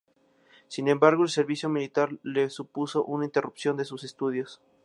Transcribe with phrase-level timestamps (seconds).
[0.67, 4.59] Sin embargo, el servicio militar le supuso una interrupción de sus estudios.